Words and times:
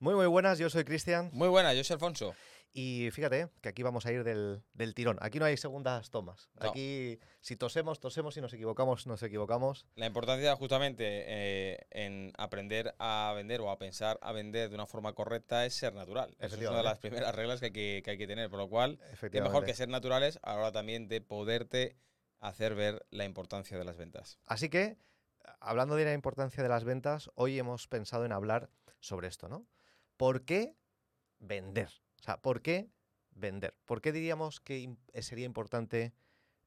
Muy, 0.00 0.14
muy 0.14 0.26
buenas, 0.26 0.58
yo 0.58 0.70
soy 0.70 0.84
Cristian. 0.84 1.30
Muy 1.32 1.48
buenas, 1.48 1.74
yo 1.74 1.82
soy 1.82 1.94
Alfonso. 1.94 2.34
Y 2.72 3.08
fíjate 3.10 3.48
que 3.60 3.68
aquí 3.68 3.82
vamos 3.82 4.06
a 4.06 4.12
ir 4.12 4.22
del, 4.22 4.62
del 4.74 4.94
tirón. 4.94 5.18
Aquí 5.20 5.40
no 5.40 5.46
hay 5.46 5.56
segundas 5.56 6.10
tomas. 6.10 6.50
No. 6.60 6.70
Aquí, 6.70 7.18
si 7.40 7.56
tosemos, 7.56 7.98
tosemos. 7.98 8.34
Si 8.34 8.40
nos 8.40 8.52
equivocamos, 8.52 9.08
nos 9.08 9.22
equivocamos. 9.24 9.86
La 9.96 10.06
importancia 10.06 10.54
justamente 10.54 11.04
eh, 11.04 11.86
en 11.90 12.32
aprender 12.38 12.94
a 12.98 13.32
vender 13.34 13.60
o 13.60 13.70
a 13.70 13.78
pensar 13.78 14.18
a 14.22 14.30
vender 14.32 14.68
de 14.68 14.76
una 14.76 14.86
forma 14.86 15.14
correcta 15.14 15.66
es 15.66 15.74
ser 15.74 15.94
natural. 15.94 16.36
Esa 16.38 16.54
es 16.54 16.68
una 16.68 16.76
de 16.76 16.82
las 16.84 16.98
primeras 16.98 17.34
reglas 17.34 17.58
que 17.58 17.66
hay 17.66 17.72
que, 17.72 18.02
que 18.04 18.10
hay 18.12 18.18
que 18.18 18.26
tener. 18.28 18.50
Por 18.50 18.60
lo 18.60 18.68
cual, 18.68 19.00
Efectivamente. 19.10 19.52
mejor 19.52 19.66
que 19.66 19.74
ser 19.74 19.88
naturales 19.88 20.38
a 20.42 20.52
la 20.52 20.58
hora 20.58 20.72
también 20.72 21.08
de 21.08 21.20
poderte 21.20 21.96
hacer 22.38 22.76
ver 22.76 23.04
la 23.10 23.24
importancia 23.24 23.76
de 23.76 23.84
las 23.84 23.96
ventas. 23.96 24.38
Así 24.46 24.68
que, 24.68 24.98
hablando 25.58 25.96
de 25.96 26.04
la 26.04 26.12
importancia 26.12 26.62
de 26.62 26.68
las 26.68 26.84
ventas, 26.84 27.30
hoy 27.34 27.58
hemos 27.58 27.88
pensado 27.88 28.24
en 28.24 28.30
hablar 28.30 28.70
sobre 29.00 29.26
esto, 29.26 29.48
¿no? 29.48 29.66
¿Por 30.18 30.44
qué 30.44 30.74
vender? 31.38 31.88
O 32.20 32.22
sea, 32.22 32.42
¿por 32.42 32.60
qué 32.60 32.90
vender? 33.30 33.74
¿Por 33.86 34.02
qué 34.02 34.12
diríamos 34.12 34.60
que 34.60 34.96
eh, 35.14 35.22
sería 35.22 35.46
importante 35.46 36.12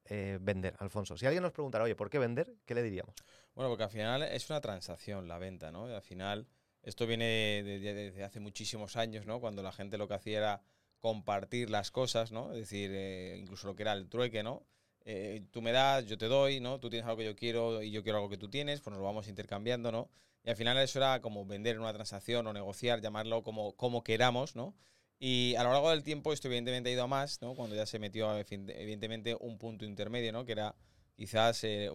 eh, 0.06 0.38
vender, 0.40 0.74
Alfonso? 0.80 1.16
Si 1.16 1.26
alguien 1.26 1.42
nos 1.44 1.52
preguntara, 1.52 1.84
oye, 1.84 1.94
¿por 1.94 2.10
qué 2.10 2.18
vender? 2.18 2.56
¿Qué 2.64 2.74
le 2.74 2.82
diríamos? 2.82 3.14
Bueno, 3.54 3.68
porque 3.70 3.84
al 3.84 3.90
final 3.90 4.22
es 4.22 4.48
una 4.50 4.60
transacción 4.60 5.28
la 5.28 5.38
venta, 5.38 5.70
¿no? 5.70 5.88
Y 5.88 5.92
al 5.92 6.02
final, 6.02 6.48
esto 6.82 7.06
viene 7.06 7.62
de- 7.62 7.78
de- 7.78 7.94
desde 7.94 8.24
hace 8.24 8.40
muchísimos 8.40 8.96
años, 8.96 9.26
¿no? 9.26 9.38
Cuando 9.38 9.62
la 9.62 9.70
gente 9.70 9.98
lo 9.98 10.08
que 10.08 10.14
hacía 10.14 10.38
era 10.38 10.62
compartir 10.98 11.68
las 11.68 11.90
cosas, 11.90 12.32
¿no? 12.32 12.52
Es 12.52 12.58
decir, 12.60 12.90
eh, 12.94 13.36
incluso 13.38 13.66
lo 13.66 13.76
que 13.76 13.82
era 13.82 13.92
el 13.92 14.08
trueque, 14.08 14.42
¿no? 14.42 14.66
Eh, 15.04 15.42
tú 15.50 15.60
me 15.60 15.72
das, 15.72 16.06
yo 16.06 16.16
te 16.16 16.26
doy, 16.26 16.60
¿no? 16.60 16.80
Tú 16.80 16.88
tienes 16.88 17.06
algo 17.06 17.18
que 17.18 17.24
yo 17.26 17.36
quiero 17.36 17.82
y 17.82 17.90
yo 17.90 18.02
quiero 18.02 18.18
algo 18.18 18.30
que 18.30 18.38
tú 18.38 18.48
tienes, 18.48 18.80
pues 18.80 18.92
nos 18.92 19.00
lo 19.00 19.04
vamos 19.04 19.28
intercambiando, 19.28 19.92
¿no? 19.92 20.08
Y 20.44 20.50
al 20.50 20.56
final 20.56 20.76
eso 20.78 20.98
era 20.98 21.20
como 21.20 21.46
vender 21.46 21.76
en 21.76 21.82
una 21.82 21.92
transacción 21.92 22.46
o 22.46 22.52
negociar, 22.52 23.00
llamarlo 23.00 23.42
como, 23.42 23.76
como 23.76 24.02
queramos, 24.02 24.56
¿no? 24.56 24.74
Y 25.18 25.54
a 25.54 25.62
lo 25.62 25.70
largo 25.72 25.90
del 25.90 26.02
tiempo 26.02 26.32
esto 26.32 26.48
evidentemente 26.48 26.90
ha 26.90 26.92
ido 26.92 27.04
a 27.04 27.06
más, 27.06 27.40
¿no? 27.40 27.54
Cuando 27.54 27.76
ya 27.76 27.86
se 27.86 28.00
metió 28.00 28.36
evidentemente 28.36 29.36
un 29.38 29.56
punto 29.56 29.84
intermedio, 29.84 30.32
¿no? 30.32 30.44
Que 30.44 30.52
era 30.52 30.74
quizás 31.14 31.62
eh, 31.62 31.90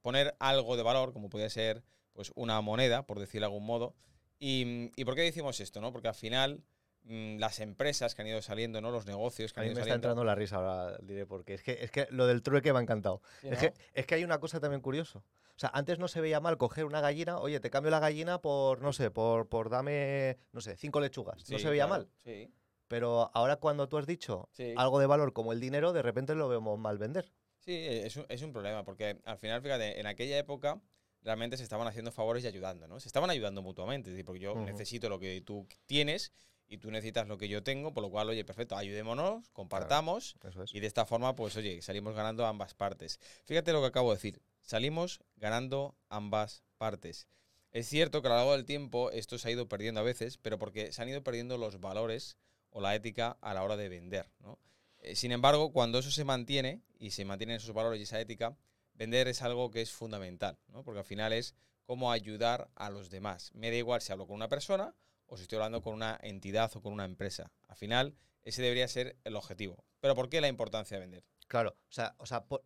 poner 0.00 0.34
algo 0.38 0.76
de 0.76 0.82
valor, 0.82 1.12
como 1.12 1.28
podía 1.28 1.50
ser 1.50 1.82
pues 2.14 2.32
una 2.34 2.60
moneda, 2.62 3.06
por 3.06 3.18
decirlo 3.18 3.46
de 3.46 3.52
algún 3.52 3.66
modo. 3.66 3.94
¿Y, 4.38 4.90
y 4.96 5.04
por 5.04 5.14
qué 5.14 5.20
decimos 5.20 5.60
esto? 5.60 5.82
¿no? 5.82 5.92
Porque 5.92 6.08
al 6.08 6.14
final 6.14 6.64
las 7.04 7.60
empresas 7.60 8.14
que 8.14 8.22
han 8.22 8.28
ido 8.28 8.42
saliendo, 8.42 8.80
¿no? 8.80 8.90
los 8.90 9.06
negocios 9.06 9.52
que 9.52 9.60
A 9.60 9.62
han 9.62 9.68
mí 9.68 9.72
ido 9.72 9.76
me 9.76 9.80
está 9.80 9.88
saliendo. 9.94 10.08
entrando 10.08 10.24
la 10.24 10.34
risa 10.34 10.56
ahora, 10.56 10.98
diré, 11.02 11.26
porque 11.26 11.54
es 11.54 11.62
que, 11.62 11.72
es 11.82 11.90
que 11.90 12.06
lo 12.10 12.26
del 12.26 12.42
trueque 12.42 12.72
me 12.72 12.78
ha 12.78 12.82
encantado. 12.82 13.20
Sí, 13.40 13.48
Es, 13.48 13.54
¿no? 13.54 13.58
que, 13.60 13.74
es 13.94 14.06
que 14.06 14.14
hay 14.14 14.24
una 14.24 14.38
cosa 14.38 14.60
también 14.60 14.80
curiosa. 14.80 15.18
O 15.18 15.58
sea, 15.60 15.70
antes 15.74 15.98
no 15.98 16.08
se 16.08 16.20
veía 16.20 16.40
mal 16.40 16.56
coger 16.56 16.84
una 16.84 17.00
gallina, 17.00 17.38
oye, 17.38 17.58
te 17.60 17.68
cambio 17.70 17.90
la 17.90 17.98
gallina 18.00 18.40
por, 18.40 18.80
no 18.80 18.92
sé, 18.92 19.10
por, 19.10 19.48
por 19.48 19.68
dame, 19.70 20.38
no 20.52 20.60
sé, 20.60 20.76
cinco 20.76 21.00
lechugas. 21.00 21.48
no 21.50 21.58
se 21.58 21.68
veía 21.68 21.86
claro, 21.86 22.04
mal. 22.04 22.10
Sí, 22.24 22.50
Pero 22.88 23.30
ahora 23.34 23.56
cuando 23.56 23.88
tú 23.88 23.98
has 23.98 24.06
dicho 24.06 24.48
sí. 24.52 24.72
algo 24.76 24.98
de 25.00 25.06
valor 25.06 25.32
como 25.32 25.52
el 25.52 25.60
dinero, 25.60 25.92
de 25.92 26.02
repente 26.02 26.34
lo 26.34 26.48
vemos 26.48 26.78
mal 26.78 26.96
vender. 26.98 27.32
Sí, 27.58 27.74
es 27.76 28.16
un, 28.16 28.24
es 28.28 28.40
un 28.42 28.52
problema, 28.52 28.84
porque 28.84 29.20
al 29.24 29.36
final, 29.38 29.60
fíjate, 29.60 30.00
en 30.00 30.06
aquella 30.06 30.38
época 30.38 30.80
realmente 31.22 31.58
se 31.58 31.62
estaban 31.62 31.86
haciendo 31.86 32.10
favores 32.10 32.42
y 32.44 32.46
ayudando, 32.46 32.88
¿no? 32.88 32.98
Se 33.00 33.08
estaban 33.08 33.28
ayudando 33.28 33.60
mutuamente, 33.60 34.08
es 34.08 34.14
decir, 34.14 34.24
porque 34.24 34.40
yo 34.40 34.54
necesito 34.54 35.10
lo 35.10 35.18
que 35.18 35.42
tú 35.42 35.66
tienes 35.84 36.32
y 36.70 36.78
tú 36.78 36.90
necesitas 36.90 37.26
lo 37.26 37.36
que 37.36 37.48
yo 37.48 37.64
tengo, 37.64 37.92
por 37.92 38.02
lo 38.04 38.10
cual, 38.10 38.28
oye, 38.28 38.44
perfecto, 38.44 38.76
ayudémonos, 38.76 39.50
compartamos 39.50 40.36
es. 40.62 40.72
y 40.72 40.78
de 40.78 40.86
esta 40.86 41.04
forma, 41.04 41.34
pues, 41.34 41.56
oye, 41.56 41.82
salimos 41.82 42.14
ganando 42.14 42.46
ambas 42.46 42.74
partes. 42.74 43.18
Fíjate 43.44 43.72
lo 43.72 43.80
que 43.80 43.88
acabo 43.88 44.10
de 44.10 44.16
decir, 44.16 44.40
salimos 44.62 45.20
ganando 45.34 45.96
ambas 46.08 46.62
partes. 46.78 47.26
Es 47.72 47.88
cierto 47.88 48.22
que 48.22 48.28
a 48.28 48.30
lo 48.30 48.36
largo 48.36 48.52
del 48.52 48.64
tiempo 48.64 49.10
esto 49.10 49.36
se 49.36 49.48
ha 49.48 49.50
ido 49.50 49.68
perdiendo 49.68 50.00
a 50.00 50.04
veces, 50.04 50.38
pero 50.38 50.58
porque 50.58 50.92
se 50.92 51.02
han 51.02 51.08
ido 51.08 51.24
perdiendo 51.24 51.58
los 51.58 51.80
valores 51.80 52.36
o 52.70 52.80
la 52.80 52.94
ética 52.94 53.36
a 53.40 53.52
la 53.52 53.64
hora 53.64 53.76
de 53.76 53.88
vender, 53.88 54.30
¿no? 54.38 54.60
Eh, 55.00 55.16
Sin 55.16 55.32
embargo, 55.32 55.72
cuando 55.72 55.98
eso 55.98 56.12
se 56.12 56.24
mantiene 56.24 56.82
y 57.00 57.10
se 57.10 57.24
mantienen 57.24 57.56
esos 57.56 57.74
valores 57.74 57.98
y 57.98 58.04
esa 58.04 58.20
ética, 58.20 58.56
vender 58.94 59.26
es 59.26 59.42
algo 59.42 59.72
que 59.72 59.82
es 59.82 59.90
fundamental, 59.90 60.56
¿no? 60.68 60.84
Porque 60.84 61.00
al 61.00 61.04
final 61.04 61.32
es 61.32 61.56
cómo 61.84 62.12
ayudar 62.12 62.70
a 62.76 62.90
los 62.90 63.10
demás. 63.10 63.50
Me 63.54 63.70
da 63.70 63.76
igual 63.76 64.02
si 64.02 64.12
hablo 64.12 64.28
con 64.28 64.36
una 64.36 64.48
persona 64.48 64.94
o 65.30 65.36
si 65.36 65.42
estoy 65.42 65.56
hablando 65.56 65.80
con 65.80 65.94
una 65.94 66.18
entidad 66.22 66.70
o 66.74 66.82
con 66.82 66.92
una 66.92 67.04
empresa. 67.04 67.52
Al 67.68 67.76
final, 67.76 68.16
ese 68.42 68.62
debería 68.62 68.88
ser 68.88 69.16
el 69.24 69.36
objetivo. 69.36 69.84
Pero 70.00 70.14
¿por 70.16 70.28
qué 70.28 70.40
la 70.40 70.48
importancia 70.48 70.96
de 70.96 71.02
vender? 71.02 71.24
Claro, 71.46 71.76
o 71.88 71.92
sea, 71.92 72.14
o 72.18 72.26
sea 72.26 72.44
por, 72.44 72.64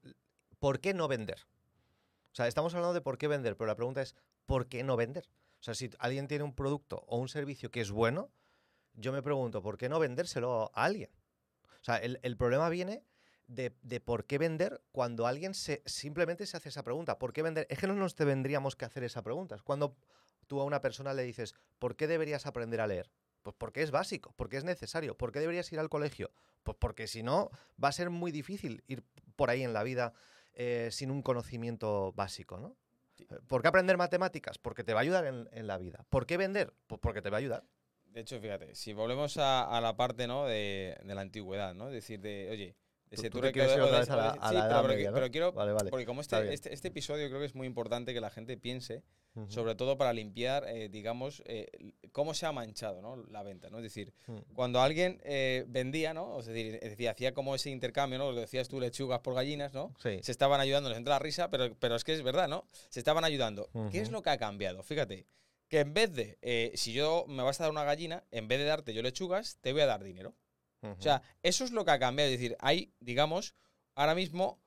¿por 0.58 0.80
qué 0.80 0.94
no 0.94 1.06
vender? 1.06 1.40
O 2.32 2.34
sea, 2.34 2.48
estamos 2.48 2.74
hablando 2.74 2.94
de 2.94 3.02
por 3.02 3.18
qué 3.18 3.28
vender, 3.28 3.56
pero 3.56 3.68
la 3.68 3.76
pregunta 3.76 4.00
es, 4.00 4.16
¿por 4.46 4.66
qué 4.66 4.82
no 4.82 4.96
vender? 4.96 5.28
O 5.60 5.62
sea, 5.62 5.74
si 5.74 5.90
alguien 5.98 6.26
tiene 6.26 6.42
un 6.42 6.54
producto 6.54 7.04
o 7.06 7.18
un 7.18 7.28
servicio 7.28 7.70
que 7.70 7.82
es 7.82 7.90
bueno, 7.90 8.30
yo 8.94 9.12
me 9.12 9.22
pregunto, 9.22 9.62
¿por 9.62 9.76
qué 9.76 9.88
no 9.88 9.98
vendérselo 9.98 10.70
a 10.74 10.84
alguien? 10.84 11.10
O 11.80 11.84
sea, 11.84 11.98
el, 11.98 12.18
el 12.22 12.36
problema 12.36 12.70
viene 12.70 13.04
de, 13.46 13.74
de 13.82 14.00
por 14.00 14.24
qué 14.24 14.38
vender 14.38 14.82
cuando 14.92 15.26
alguien 15.26 15.54
se, 15.54 15.82
simplemente 15.86 16.46
se 16.46 16.56
hace 16.56 16.68
esa 16.68 16.82
pregunta. 16.82 17.18
¿Por 17.18 17.32
qué 17.32 17.42
vender? 17.42 17.66
Es 17.70 17.78
que 17.78 17.86
no 17.86 17.94
nos 17.94 18.14
tendríamos 18.14 18.76
que 18.76 18.84
hacer 18.84 19.04
esa 19.04 19.22
pregunta. 19.22 19.54
Es 19.56 19.62
cuando 19.62 19.96
tú 20.46 20.60
a 20.60 20.64
una 20.64 20.80
persona 20.80 21.14
le 21.14 21.22
dices, 21.22 21.54
¿por 21.78 21.96
qué 21.96 22.06
deberías 22.06 22.46
aprender 22.46 22.80
a 22.80 22.86
leer? 22.86 23.10
Pues 23.42 23.54
porque 23.58 23.82
es 23.82 23.90
básico, 23.90 24.32
porque 24.36 24.56
es 24.56 24.64
necesario. 24.64 25.16
¿Por 25.16 25.32
qué 25.32 25.40
deberías 25.40 25.70
ir 25.72 25.78
al 25.78 25.90
colegio? 25.90 26.30
Pues 26.62 26.76
porque 26.80 27.06
si 27.06 27.22
no, 27.22 27.50
va 27.82 27.88
a 27.88 27.92
ser 27.92 28.10
muy 28.10 28.32
difícil 28.32 28.82
ir 28.86 29.04
por 29.36 29.50
ahí 29.50 29.62
en 29.62 29.74
la 29.74 29.82
vida 29.82 30.14
eh, 30.54 30.88
sin 30.90 31.10
un 31.10 31.22
conocimiento 31.22 32.12
básico, 32.12 32.58
¿no? 32.58 32.76
Sí. 33.16 33.26
Eh, 33.28 33.38
¿Por 33.46 33.60
qué 33.60 33.68
aprender 33.68 33.96
matemáticas? 33.98 34.56
Porque 34.58 34.82
te 34.82 34.94
va 34.94 35.00
a 35.00 35.02
ayudar 35.02 35.26
en, 35.26 35.48
en 35.52 35.66
la 35.66 35.76
vida. 35.76 36.06
¿Por 36.08 36.26
qué 36.26 36.36
vender? 36.36 36.72
Pues 36.86 37.00
porque 37.00 37.20
te 37.20 37.28
va 37.28 37.36
a 37.36 37.40
ayudar. 37.40 37.64
De 38.06 38.20
hecho, 38.20 38.40
fíjate, 38.40 38.74
si 38.76 38.92
volvemos 38.92 39.36
a, 39.38 39.64
a 39.64 39.80
la 39.80 39.96
parte 39.96 40.26
¿no? 40.26 40.46
de, 40.46 40.96
de 41.04 41.14
la 41.14 41.20
antigüedad, 41.20 41.74
¿no? 41.74 41.88
Es 41.88 41.94
decir, 41.94 42.20
de, 42.20 42.48
oye, 42.50 42.76
de 43.10 43.16
Tú- 43.16 43.22
ese 43.22 43.30
tú 43.30 43.40
te 43.40 43.52
quieres 43.52 43.74
ir 43.74 43.80
otra 43.82 43.98
vez 44.00 44.10
a 44.10 44.16
la- 44.16 44.32
sí, 44.32 44.38
a 44.40 44.52
la 44.52 44.60
pero- 44.60 44.66
Edad 44.70 44.82
pero, 44.82 44.94
Media, 44.94 45.10
¿no? 45.10 45.14
pero 45.14 45.30
quiero, 45.30 45.52
Vale, 45.52 45.72
vale. 45.72 45.90
porque 45.90 46.06
como 46.06 46.20
este, 46.20 46.52
este, 46.52 46.72
este 46.74 46.88
episodio 46.88 47.28
creo 47.28 47.38
que 47.40 47.46
es 47.46 47.54
muy 47.54 47.66
importante 47.66 48.12
que 48.14 48.20
la 48.20 48.30
gente 48.30 48.56
piense, 48.56 49.02
sobre 49.48 49.74
todo 49.74 49.98
para 49.98 50.12
limpiar, 50.12 50.64
eh, 50.68 50.88
digamos, 50.88 51.42
eh, 51.46 51.66
cómo 52.12 52.34
se 52.34 52.46
ha 52.46 52.52
manchado 52.52 53.02
¿no? 53.02 53.16
la 53.16 53.42
venta, 53.42 53.68
¿no? 53.68 53.78
Es 53.78 53.82
decir, 53.82 54.12
Mm. 54.28 54.36
cuando 54.54 54.80
alguien 54.80 55.20
eh, 55.24 55.64
vendía, 55.66 56.14
¿no? 56.14 56.38
Es 56.38 56.46
decir, 56.46 56.76
es 56.80 56.90
decir, 56.90 57.08
hacía 57.08 57.34
como 57.34 57.54
ese 57.54 57.68
intercambio, 57.70 58.18
¿no? 58.18 58.28
Lo 58.30 58.34
que 58.36 58.40
decías 58.42 58.68
tú, 58.68 58.78
lechugas 58.80 59.20
por 59.20 59.34
gallinas, 59.34 59.74
¿no? 59.74 59.92
Sí. 60.00 60.20
Se 60.22 60.30
estaban 60.32 60.60
ayudando, 60.60 60.88
les 60.88 60.98
entra 60.98 61.14
la 61.14 61.18
risa, 61.18 61.50
pero, 61.50 61.74
pero 61.80 61.96
es 61.96 62.04
que 62.04 62.12
es 62.14 62.22
verdad, 62.22 62.46
¿no? 62.48 62.66
Se 62.90 63.00
estaban 63.00 63.24
ayudando. 63.24 63.68
¿Qué 63.90 63.98
es 64.00 64.10
lo 64.10 64.22
que 64.22 64.30
ha 64.30 64.38
cambiado? 64.38 64.82
Fíjate, 64.84 65.26
que 65.68 65.80
en 65.80 65.94
vez 65.94 66.14
de, 66.14 66.38
si 66.76 66.92
yo 66.92 67.24
me 67.26 67.42
vas 67.42 67.60
a 67.60 67.64
dar 67.64 67.72
una 67.72 67.82
gallina, 67.84 68.22
en 68.30 68.46
vez 68.46 68.58
de 68.60 68.66
darte 68.66 68.94
yo 68.94 69.02
lechugas, 69.02 69.58
te 69.60 69.72
voy 69.72 69.80
a 69.82 69.86
dar 69.86 70.04
dinero. 70.04 70.34
O 70.84 71.00
sea, 71.00 71.22
eso 71.42 71.64
es 71.64 71.70
lo 71.70 71.84
que 71.84 71.92
ha 71.92 71.98
cambiado. 71.98 72.30
Es 72.30 72.38
decir, 72.38 72.56
hay, 72.60 72.92
digamos, 73.00 73.54
ahora 73.94 74.14
mismo 74.14 74.60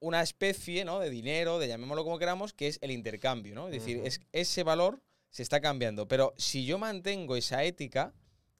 una 0.00 0.22
especie 0.22 0.84
¿no? 0.84 1.00
de 1.00 1.10
dinero, 1.10 1.58
de 1.58 1.68
llamémoslo 1.68 2.04
como 2.04 2.18
queramos, 2.18 2.52
que 2.52 2.68
es 2.68 2.78
el 2.82 2.90
intercambio, 2.90 3.54
¿no? 3.54 3.68
Es 3.68 3.72
decir, 3.72 4.02
es, 4.04 4.20
ese 4.32 4.62
valor 4.62 5.02
se 5.30 5.42
está 5.42 5.60
cambiando. 5.60 6.06
Pero 6.06 6.34
si 6.36 6.64
yo 6.64 6.78
mantengo 6.78 7.36
esa 7.36 7.64
ética, 7.64 8.14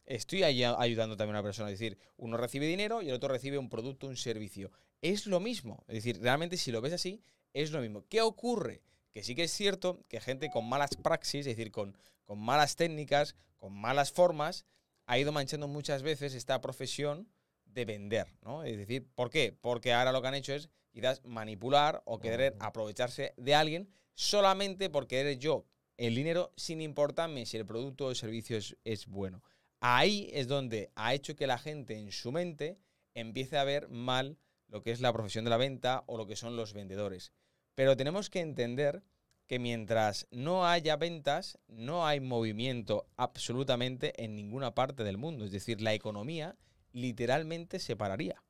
estoy 0.07 0.43
ahí 0.43 0.65
ayudando 0.65 1.17
también 1.17 1.37
a 1.37 1.41
una 1.41 1.47
persona. 1.47 1.71
Es 1.71 1.79
decir, 1.79 1.99
uno 2.17 2.37
recibe 2.37 2.67
dinero 2.67 3.03
y 3.03 3.09
el 3.09 3.15
otro 3.15 3.29
recibe 3.29 3.59
un 3.59 3.69
producto, 3.69 4.07
un 4.07 4.17
servicio. 4.17 4.71
Es 5.01 5.27
lo 5.27 5.39
mismo. 5.41 5.85
Es 5.87 5.97
decir, 5.97 6.21
realmente 6.21 6.57
si 6.57 6.73
lo 6.73 6.81
ves 6.81 6.93
así, 6.93 7.23
es 7.53 7.71
lo 7.71 7.81
mismo. 7.81 8.05
¿Qué 8.09 8.21
ocurre? 8.23 8.83
Que 9.13 9.23
sí 9.23 9.35
que 9.35 9.45
es 9.45 9.53
cierto 9.53 10.05
que 10.09 10.21
gente 10.21 10.51
con 10.51 10.69
malas 10.69 10.97
praxis, 10.97 11.41
es 11.41 11.57
decir, 11.57 11.71
con, 11.71 11.97
con 12.25 12.39
malas 12.39 12.75
técnicas, 12.75 13.37
con 13.59 13.73
malas 13.73 14.11
formas, 14.11 14.65
ha 15.07 15.19
ido 15.19 15.33
manchando 15.33 15.69
muchas 15.69 16.03
veces 16.03 16.35
esta 16.35 16.61
profesión 16.61 17.29
de 17.65 17.85
vender, 17.85 18.29
¿no? 18.43 18.63
Es 18.65 18.77
decir, 18.77 19.07
¿por 19.15 19.31
qué? 19.31 19.57
Porque 19.61 19.93
ahora 19.93 20.13
lo 20.13 20.23
que 20.23 20.29
han 20.29 20.35
hecho 20.35 20.55
es 20.55 20.71
quizás 20.91 21.25
manipular 21.25 22.03
o 22.07 22.21
querer 22.21 22.57
aprovecharse 22.61 23.35
de 23.37 23.55
alguien 23.55 23.89
solamente 24.15 24.91
por 24.91 25.07
querer 25.07 25.39
yo 25.39 25.67
el 25.97 26.15
dinero 26.15 26.53
sin 26.57 26.81
importarme 26.81 27.47
si 27.47 27.57
el 27.57 27.67
producto 27.67 28.07
o 28.07 28.11
el 28.11 28.17
servicio 28.17 28.57
es, 28.57 28.77
es 28.85 29.07
bueno. 29.07 29.43
Ahí 29.81 30.31
es 30.33 30.49
donde 30.49 30.91
ha 30.95 31.15
hecho 31.15 31.37
que 31.37 31.47
la 31.47 31.59
gente 31.59 31.99
en 31.99 32.11
su 32.11 32.33
mente 32.33 32.79
empiece 33.15 33.59
a 33.59 33.65
ver 33.65 33.89
mal 33.89 34.39
lo 34.69 34.83
que 34.83 34.93
es 34.93 35.01
la 35.01 35.13
profesión 35.13 35.45
de 35.45 35.51
la 35.51 35.57
venta 35.57 36.05
o 36.07 36.17
lo 36.17 36.27
que 36.27 36.37
son 36.37 36.57
los 36.57 36.73
vendedores. 36.73 37.33
Pero 37.75 37.97
tenemos 37.97 38.31
que 38.31 38.41
entender 38.41 39.03
que 39.47 39.59
mientras 39.59 40.27
no 40.31 40.67
haya 40.67 40.97
ventas, 40.97 41.59
no 41.69 42.07
hay 42.07 42.21
movimiento 42.21 43.07
absolutamente 43.17 44.23
en 44.25 44.35
ninguna 44.35 44.75
parte 44.75 45.05
del 45.05 45.19
mundo. 45.19 45.45
Es 45.45 45.53
decir, 45.53 45.81
la 45.81 45.93
economía 45.95 46.57
literalmente 46.93 47.79
se 47.79 47.97
pararía. 47.97 48.43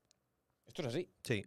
Esto 0.67 0.83
es 0.83 0.89
así. 0.89 1.11
Sí. 1.23 1.45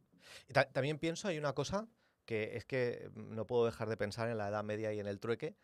Y 0.50 0.54
ta- 0.54 0.70
también 0.72 1.00
pienso, 1.00 1.28
hay 1.28 1.38
una 1.38 1.54
cosa 1.54 1.88
que 2.26 2.58
es 2.58 2.66
que 2.66 3.10
mm, 3.16 3.36
no 3.36 3.48
puedo 3.48 3.66
dejar 3.66 3.88
de 3.88 3.96
pensar 3.98 4.30
en 4.30 4.38
la 4.38 4.50
Edad 4.50 4.64
Media 4.64 4.92
y 4.94 5.00
en 5.00 5.08
el 5.08 5.20
trueque. 5.20 5.56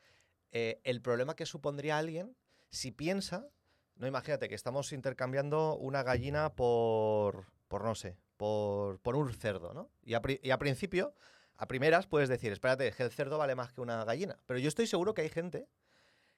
eh, 0.51 0.79
el 0.83 1.01
problema 1.01 1.35
que 1.35 1.45
supondría 1.45 1.97
alguien 1.97 2.37
si 2.69 2.91
piensa, 2.91 3.47
no 3.95 4.07
imagínate 4.07 4.47
que 4.49 4.55
estamos 4.55 4.93
intercambiando 4.93 5.75
una 5.75 6.03
gallina 6.03 6.53
por, 6.55 7.47
por 7.67 7.83
no 7.83 7.95
sé, 7.95 8.17
por, 8.37 8.99
por 8.99 9.15
un 9.15 9.33
cerdo, 9.33 9.73
¿no? 9.73 9.89
Y 10.03 10.13
a, 10.13 10.21
y 10.41 10.49
a 10.51 10.57
principio, 10.57 11.15
a 11.63 11.67
primeras 11.67 12.07
puedes 12.07 12.27
decir, 12.27 12.51
espérate, 12.51 12.87
es 12.89 12.95
que 12.97 13.03
el 13.03 13.11
cerdo 13.11 13.37
vale 13.37 13.55
más 13.55 13.71
que 13.71 13.79
una 13.79 14.03
gallina. 14.03 14.37
Pero 14.45 14.59
yo 14.59 14.67
estoy 14.67 14.85
seguro 14.85 15.13
que 15.13 15.21
hay 15.21 15.29
gente 15.29 15.67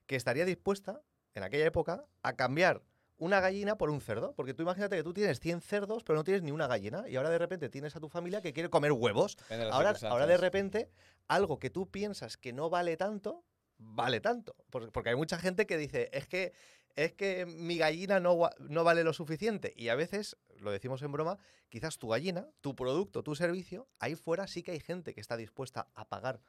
que 0.05 0.15
estaría 0.15 0.45
dispuesta 0.45 1.01
en 1.33 1.41
aquella 1.41 1.65
época, 1.65 2.05
a 2.21 2.33
cambiar 2.33 2.83
una 3.17 3.39
gallina 3.39 3.75
por 3.75 3.89
un 3.89 4.01
cerdo. 4.01 4.33
Porque 4.35 4.53
tú 4.53 4.61
imagínate 4.61 4.95
que 4.97 5.03
tú 5.03 5.13
tienes 5.13 5.39
100 5.39 5.61
cerdos, 5.61 6.03
pero 6.03 6.15
no 6.17 6.23
tienes 6.23 6.43
ni 6.43 6.51
una 6.51 6.67
gallina. 6.67 7.09
Y 7.09 7.15
ahora 7.15 7.31
de 7.31 7.39
repente 7.39 7.69
tienes 7.69 7.95
a 7.95 7.99
tu 7.99 8.07
familia 8.07 8.41
que 8.41 8.53
quiere 8.53 8.69
comer 8.69 8.91
huevos. 8.91 9.35
Ahora, 9.73 9.89
ahora 10.11 10.27
de 10.27 10.37
repente, 10.41 10.91
algo 11.27 11.57
que 11.57 11.71
tú 11.71 11.89
piensas 11.89 12.37
que 12.37 12.53
no 12.53 12.69
vale 12.69 12.95
tanto, 12.95 13.43
vale 13.79 14.21
tanto. 14.21 14.55
Por- 14.69 14.91
Porque 14.91 15.09
hay 15.09 15.15
mucha 15.15 15.39
gente 15.39 15.65
que 15.65 15.77
dice, 15.77 16.09
es 16.13 16.27
que, 16.27 16.53
es 16.95 17.13
que 17.13 17.45
mi 17.45 17.77
gallina 17.77 18.19
no, 18.19 18.49
no 18.59 18.83
vale 18.83 19.03
lo 19.03 19.13
suficiente. 19.13 19.73
Y 19.75 19.89
a 19.89 19.95
veces, 19.95 20.37
lo 20.59 20.71
decimos 20.71 21.01
en 21.01 21.11
broma, 21.11 21.37
quizás 21.69 21.97
tu 21.97 22.07
gallina, 22.09 22.47
tu 22.61 22.75
producto, 22.75 23.21
tu 23.23 23.35
servicio, 23.35 23.87
ahí 23.99 24.15
fuera 24.15 24.47
sí 24.47 24.63
que 24.63 24.71
hay 24.71 24.79
gente 24.79 25.13
que 25.13 25.21
está 25.21 25.35
dispuesta 25.37 25.87
a 25.93 26.07
pagar 26.07 26.39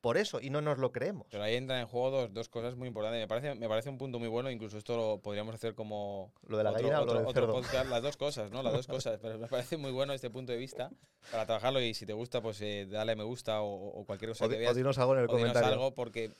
por 0.00 0.16
eso 0.16 0.40
y 0.40 0.48
no 0.48 0.62
nos 0.62 0.78
lo 0.78 0.92
creemos. 0.92 1.26
Pero 1.30 1.42
ahí 1.42 1.56
entran 1.56 1.80
en 1.80 1.86
juego 1.86 2.10
dos, 2.10 2.32
dos 2.32 2.48
cosas 2.48 2.74
muy 2.74 2.88
importantes. 2.88 3.20
Me 3.20 3.28
parece, 3.28 3.54
me 3.54 3.68
parece 3.68 3.90
un 3.90 3.98
punto 3.98 4.18
muy 4.18 4.28
bueno, 4.28 4.50
incluso 4.50 4.78
esto 4.78 4.96
lo 4.96 5.20
podríamos 5.20 5.54
hacer 5.54 5.74
como 5.74 6.32
Lo 6.46 6.56
de 6.56 6.64
la 6.64 6.70
otro, 6.70 6.80
gallina 6.88 7.00
o 7.00 7.04
otro- 7.04 7.20
lo 7.20 7.28
otro 7.28 7.52
podcast, 7.52 7.90
las 7.90 8.00
dos 8.02 8.16
cosas, 8.16 8.50
¿no? 8.50 8.62
Las 8.62 8.72
dos 8.72 8.86
cosas. 9.06 9.18
Pero 9.20 9.38
me 9.38 9.46
parece 9.48 9.76
muy 9.76 9.92
bueno 9.92 10.14
este 10.14 10.30
punto 10.30 10.52
de 10.52 10.58
vista 10.58 10.90
para 11.30 11.44
trabajarlo 11.44 11.82
y 11.82 11.92
si 11.92 12.06
te 12.06 12.14
gusta, 12.14 12.40
pues 12.40 12.58
eh, 12.62 12.86
dale 12.88 13.14
me 13.14 13.24
gusta 13.24 13.60
o, 13.60 13.70
o 14.00 14.06
cualquier 14.06 14.30
cosa 14.30 14.46
O, 14.46 14.48
que 14.48 14.54
di- 14.54 14.60
o 14.60 14.64
veas. 14.68 14.76
dinos 14.76 14.96
algo 14.96 15.12
en 15.12 15.18
el 15.18 15.24
o 15.26 15.36
dinos 15.36 15.40
comentario. 15.52 15.68
algo 15.74 15.94
porque, 15.94 16.32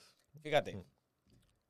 fíjate, 0.43 0.77
Mm. 0.77 0.85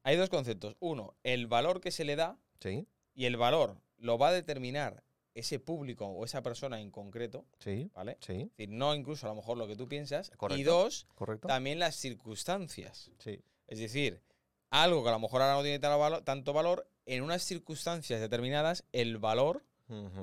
Hay 0.02 0.16
dos 0.16 0.28
conceptos. 0.30 0.76
Uno, 0.80 1.14
el 1.22 1.46
valor 1.46 1.80
que 1.80 1.90
se 1.90 2.04
le 2.04 2.16
da 2.16 2.38
Sí, 2.60 2.86
y 3.14 3.24
el 3.26 3.36
valor 3.36 3.80
lo 3.96 4.18
va 4.18 4.28
a 4.28 4.32
determinar 4.32 5.02
ese 5.34 5.58
público 5.60 6.06
o 6.06 6.24
esa 6.24 6.42
persona 6.42 6.80
en 6.80 6.90
concreto, 6.90 7.46
sí, 7.58 7.90
¿vale? 7.94 8.18
sí, 8.20 8.32
Es 8.32 8.56
decir, 8.56 8.68
no 8.70 8.94
incluso 8.94 9.26
a 9.26 9.30
lo 9.30 9.36
mejor 9.36 9.56
lo 9.56 9.66
que 9.66 9.76
tú 9.76 9.88
piensas. 9.88 10.30
Y 10.34 10.36
Correcto. 10.36 10.70
dos, 10.72 11.06
correcto. 11.14 11.48
también 11.48 11.78
las 11.78 11.94
circunstancias. 11.96 13.10
Sí, 13.18 13.40
Es 13.66 13.78
decir, 13.78 14.20
algo 14.70 15.02
que 15.02 15.08
a 15.08 15.12
lo 15.12 15.20
mejor 15.20 15.42
ahora 15.42 15.54
no 15.54 15.62
tiene 15.62 15.78
tanto 15.78 16.52
valor, 16.52 16.88
en 17.06 17.22
unas 17.22 17.42
circunstancias 17.42 18.20
determinadas 18.20 18.84
el 18.92 19.18
valor 19.18 19.64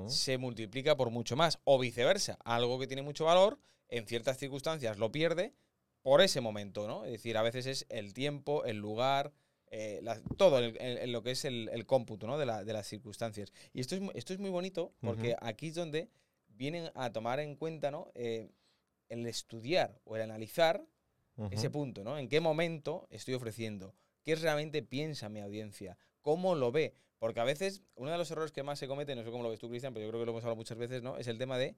se 0.06 0.38
multiplica 0.38 0.96
por 0.96 1.10
mucho 1.10 1.36
más. 1.36 1.58
O 1.64 1.78
viceversa, 1.78 2.38
algo 2.44 2.78
que 2.78 2.86
tiene 2.86 3.02
mucho 3.02 3.26
valor, 3.26 3.58
en 3.88 4.06
ciertas 4.06 4.38
circunstancias 4.38 4.96
lo 4.98 5.12
pierde 5.12 5.52
por 6.00 6.22
ese 6.22 6.40
momento, 6.40 6.86
¿no? 6.88 7.04
Es 7.04 7.12
decir, 7.12 7.36
a 7.36 7.42
veces 7.42 7.66
es 7.66 7.86
el 7.90 8.14
tiempo, 8.14 8.64
el 8.64 8.78
lugar, 8.78 9.32
eh, 9.70 10.00
la- 10.02 10.20
todo 10.36 10.58
en, 10.58 10.76
en- 10.80 10.98
en 10.98 11.12
lo 11.12 11.22
que 11.22 11.32
es 11.32 11.44
el, 11.44 11.68
el 11.72 11.86
cómputo, 11.86 12.26
¿no? 12.26 12.38
De, 12.38 12.46
la- 12.46 12.64
de 12.64 12.72
las 12.72 12.86
circunstancias. 12.86 13.52
Y 13.72 13.80
esto 13.80 13.94
es, 13.96 14.02
esto 14.14 14.32
es 14.32 14.38
muy 14.38 14.50
bonito 14.50 14.92
porque 15.00 15.36
aquí 15.40 15.68
es 15.68 15.74
donde 15.74 16.08
vienen 16.48 16.90
a 16.94 17.12
tomar 17.12 17.40
en 17.40 17.54
cuenta, 17.56 17.90
¿no? 17.90 18.10
Eh, 18.14 18.48
el 19.08 19.26
estudiar 19.26 20.00
o 20.04 20.16
el 20.16 20.22
analizar 20.22 20.84
ese 21.50 21.68
Ujú. 21.68 21.72
punto, 21.72 22.04
¿no? 22.04 22.18
¿En 22.18 22.28
qué 22.28 22.40
momento 22.40 23.06
estoy 23.10 23.34
ofreciendo? 23.34 23.94
¿Qué 24.24 24.34
realmente 24.34 24.82
piensa 24.82 25.28
mi 25.28 25.40
audiencia? 25.40 25.96
¿Cómo 26.20 26.54
lo 26.54 26.72
ve? 26.72 26.94
Porque 27.18 27.40
a 27.40 27.44
veces 27.44 27.82
uno 27.94 28.10
de 28.10 28.18
los 28.18 28.30
errores 28.30 28.52
que 28.52 28.62
más 28.62 28.78
se 28.78 28.86
comete, 28.88 29.14
no 29.14 29.22
sé 29.24 29.30
cómo 29.30 29.42
lo 29.42 29.50
ves 29.50 29.58
tú, 29.58 29.68
Cristian, 29.68 29.94
pero 29.94 30.04
yo 30.04 30.10
creo 30.10 30.20
que 30.22 30.26
lo 30.26 30.32
hemos 30.32 30.42
hablado 30.44 30.56
muchas 30.56 30.76
veces, 30.78 31.02
¿no? 31.02 31.16
Es 31.16 31.26
el 31.28 31.38
tema 31.38 31.56
de 31.58 31.76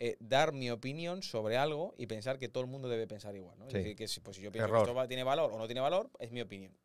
eh, 0.00 0.16
dar 0.18 0.52
mi 0.52 0.70
opinión 0.70 1.22
sobre 1.22 1.56
algo 1.56 1.94
y 1.96 2.06
pensar 2.06 2.38
que 2.38 2.48
todo 2.48 2.64
el 2.64 2.70
mundo 2.70 2.88
debe 2.88 3.06
pensar 3.06 3.36
igual, 3.36 3.56
¿no? 3.58 3.66
Sí. 3.70 3.76
Es 3.76 3.82
decir, 3.84 3.96
que 3.96 4.08
si, 4.08 4.20
pues, 4.20 4.36
si 4.38 4.42
yo 4.42 4.50
pienso 4.50 4.66
Error. 4.66 4.80
que 4.80 4.90
esto 4.90 4.94
va- 4.94 5.06
tiene 5.06 5.22
valor 5.22 5.52
o 5.52 5.58
no 5.58 5.66
tiene 5.66 5.80
valor, 5.80 6.10
es 6.18 6.32
mi 6.32 6.40
opinión. 6.40 6.76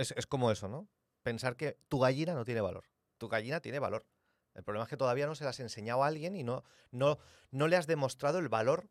Es, 0.00 0.12
es 0.16 0.26
como 0.26 0.50
eso, 0.50 0.68
¿no? 0.68 0.88
Pensar 1.22 1.56
que 1.56 1.78
tu 1.88 2.00
gallina 2.00 2.34
no 2.34 2.44
tiene 2.44 2.60
valor. 2.60 2.84
Tu 3.18 3.28
gallina 3.28 3.60
tiene 3.60 3.78
valor. 3.78 4.06
El 4.54 4.64
problema 4.64 4.84
es 4.84 4.88
que 4.88 4.96
todavía 4.96 5.26
no 5.26 5.34
se 5.34 5.44
las 5.44 5.56
has 5.56 5.60
enseñado 5.60 6.02
a 6.02 6.06
alguien 6.06 6.34
y 6.34 6.42
no, 6.42 6.64
no, 6.90 7.18
no 7.50 7.68
le 7.68 7.76
has 7.76 7.86
demostrado 7.86 8.38
el 8.38 8.48
valor 8.48 8.88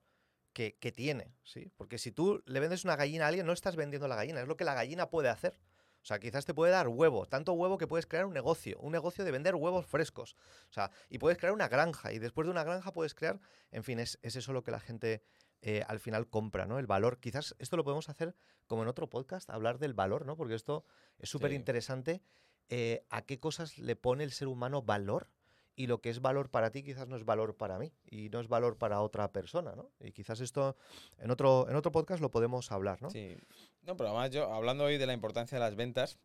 que, 0.53 0.77
que 0.77 0.91
tiene, 0.91 1.35
¿sí? 1.43 1.71
Porque 1.77 1.97
si 1.97 2.11
tú 2.11 2.43
le 2.45 2.59
vendes 2.59 2.85
una 2.85 2.95
gallina 2.95 3.25
a 3.25 3.27
alguien, 3.27 3.45
no 3.45 3.53
estás 3.53 3.75
vendiendo 3.75 4.07
la 4.07 4.15
gallina, 4.15 4.41
es 4.41 4.47
lo 4.47 4.55
que 4.55 4.63
la 4.63 4.73
gallina 4.73 5.09
puede 5.09 5.29
hacer. 5.29 5.59
O 6.01 6.05
sea, 6.05 6.19
quizás 6.19 6.45
te 6.45 6.53
puede 6.53 6.71
dar 6.71 6.87
huevo, 6.87 7.25
tanto 7.25 7.53
huevo 7.53 7.77
que 7.77 7.87
puedes 7.87 8.05
crear 8.05 8.25
un 8.25 8.33
negocio, 8.33 8.77
un 8.79 8.91
negocio 8.91 9.25
de 9.25 9.31
vender 9.31 9.55
huevos 9.55 9.85
frescos. 9.85 10.35
O 10.69 10.73
sea, 10.73 10.91
y 11.09 11.17
puedes 11.17 11.37
crear 11.37 11.53
una 11.53 11.67
granja, 11.67 12.13
y 12.13 12.19
después 12.19 12.45
de 12.45 12.51
una 12.51 12.63
granja 12.63 12.93
puedes 12.93 13.13
crear, 13.13 13.39
en 13.71 13.83
fin, 13.83 13.99
es, 13.99 14.17
es 14.21 14.35
eso 14.35 14.53
lo 14.53 14.63
que 14.63 14.71
la 14.71 14.79
gente 14.79 15.23
eh, 15.61 15.83
al 15.87 15.99
final 15.99 16.27
compra, 16.29 16.65
¿no? 16.65 16.79
El 16.79 16.87
valor. 16.87 17.19
Quizás 17.19 17.55
esto 17.59 17.77
lo 17.77 17.83
podemos 17.83 18.09
hacer 18.09 18.35
como 18.67 18.83
en 18.83 18.87
otro 18.87 19.09
podcast, 19.09 19.49
hablar 19.49 19.79
del 19.79 19.93
valor, 19.93 20.25
¿no? 20.25 20.35
Porque 20.35 20.55
esto 20.55 20.85
es 21.17 21.29
súper 21.29 21.51
interesante. 21.51 22.21
eh, 22.69 23.03
a 23.09 23.23
qué 23.23 23.39
cosas 23.39 23.79
le 23.79 23.95
pone 23.95 24.23
el 24.23 24.31
ser 24.31 24.47
humano 24.47 24.83
valor 24.83 25.31
y 25.75 25.87
lo 25.87 26.01
que 26.01 26.09
es 26.09 26.21
valor 26.21 26.49
para 26.51 26.71
ti 26.71 26.83
quizás 26.83 27.07
no 27.07 27.15
es 27.15 27.23
valor 27.25 27.55
para 27.57 27.79
mí 27.79 27.91
y 28.05 28.29
no 28.29 28.39
es 28.41 28.47
valor 28.47 28.77
para 28.77 29.01
otra 29.01 29.31
persona, 29.31 29.75
¿no? 29.75 29.91
Y 29.99 30.11
quizás 30.11 30.39
esto 30.39 30.75
en 31.17 31.31
otro, 31.31 31.67
en 31.69 31.75
otro 31.75 31.91
podcast 31.91 32.21
lo 32.21 32.29
podemos 32.29 32.71
hablar, 32.71 33.01
¿no? 33.01 33.09
Sí. 33.09 33.37
No, 33.81 33.97
pero 33.97 34.09
además 34.09 34.29
yo, 34.31 34.53
hablando 34.53 34.83
hoy 34.83 34.97
de 34.97 35.07
la 35.07 35.13
importancia 35.13 35.57
de 35.57 35.63
las 35.63 35.75
ventas, 35.75 36.19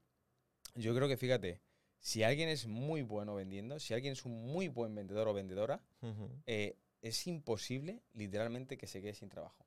yo 0.75 0.95
creo 0.95 1.09
que 1.09 1.17
fíjate, 1.17 1.61
si 2.01 2.23
alguien 2.25 2.49
es 2.49 2.67
muy 2.67 3.03
bueno 3.03 3.35
vendiendo, 3.37 3.79
si 3.79 3.95
alguien 3.95 4.13
es 4.13 4.25
un 4.27 4.53
muy 4.53 4.69
buen 4.69 4.95
vendedor 4.95 5.29
o 5.29 5.33
vendedora, 5.33 5.81
eh, 6.47 6.77
es 7.05 7.27
imposible 7.27 8.03
literalmente 8.15 8.79
que 8.79 8.87
se 8.87 9.03
quede 9.03 9.15
sin 9.15 9.29
trabajo. 9.29 9.67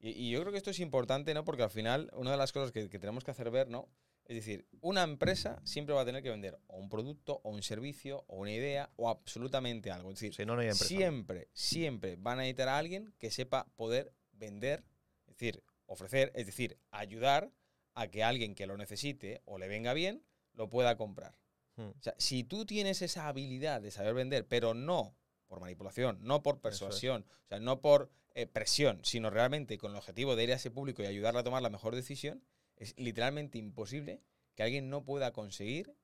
Y, 0.00 0.10
y 0.10 0.30
yo 0.30 0.40
creo 0.40 0.50
que 0.50 0.58
esto 0.58 0.70
es 0.70 0.80
importante, 0.80 1.32
¿no? 1.34 1.44
Porque 1.44 1.62
al 1.62 1.70
final, 1.70 2.10
una 2.14 2.32
de 2.32 2.36
las 2.36 2.52
cosas 2.52 2.72
que, 2.72 2.90
que 2.90 2.98
tenemos 2.98 3.22
que 3.22 3.30
hacer 3.30 3.50
ver, 3.50 3.68
¿no? 3.68 3.88
Es 4.24 4.36
decir, 4.36 4.66
una 4.80 5.02
empresa 5.04 5.60
siempre 5.64 5.94
va 5.94 6.02
a 6.02 6.04
tener 6.04 6.22
que 6.22 6.30
vender 6.30 6.58
o 6.66 6.78
un 6.78 6.88
producto, 6.88 7.40
o 7.44 7.50
un 7.50 7.62
servicio, 7.62 8.24
o 8.26 8.36
una 8.38 8.52
idea, 8.52 8.90
o 8.96 9.08
absolutamente 9.08 9.90
algo. 9.92 10.10
Es 10.10 10.18
decir, 10.18 10.34
Si 10.34 10.44
no, 10.44 10.54
no 10.56 10.62
hay 10.62 10.68
empresa. 10.68 10.86
siempre, 10.86 11.48
siempre 11.52 12.16
van 12.16 12.38
a 12.38 12.42
necesitar 12.42 12.68
a 12.68 12.78
alguien 12.78 13.14
que 13.18 13.30
sepa 13.30 13.66
poder 13.76 14.12
vender, 14.32 14.84
es 15.26 15.38
decir, 15.38 15.62
ofrecer, 15.86 16.32
es 16.34 16.46
decir, 16.46 16.76
ayudar 16.90 17.52
a 17.94 18.08
que 18.08 18.24
alguien 18.24 18.54
que 18.56 18.66
lo 18.66 18.76
necesite 18.76 19.42
o 19.44 19.58
le 19.58 19.68
venga 19.68 19.92
bien, 19.92 20.24
lo 20.54 20.68
pueda 20.68 20.96
comprar. 20.96 21.36
Mm. 21.76 21.82
O 21.82 22.02
sea, 22.02 22.14
si 22.18 22.42
tú 22.42 22.64
tienes 22.64 23.02
esa 23.02 23.28
habilidad 23.28 23.80
de 23.80 23.92
saber 23.92 24.14
vender, 24.14 24.46
pero 24.46 24.74
no 24.74 25.14
por 25.52 25.60
manipulación, 25.60 26.18
no 26.22 26.42
por 26.42 26.54
es. 26.54 26.60
persuasión, 26.62 27.26
o 27.44 27.48
sea, 27.48 27.60
no 27.60 27.82
por 27.82 28.10
eh, 28.34 28.46
presión, 28.46 29.00
sino 29.04 29.28
realmente 29.28 29.76
con 29.76 29.90
el 29.90 29.98
objetivo 29.98 30.34
de 30.34 30.44
ir 30.44 30.52
a 30.52 30.54
ese 30.56 30.70
público 30.70 31.02
y 31.02 31.06
ayudarle 31.06 31.40
a 31.40 31.44
tomar 31.44 31.60
la 31.62 31.68
mejor 31.68 31.94
decisión, 31.94 32.42
es 32.76 32.98
literalmente 32.98 33.58
imposible 33.58 34.22
que 34.54 34.62
alguien 34.62 34.88
no 34.88 35.04
pueda 35.04 35.30
conseguir 35.34 35.94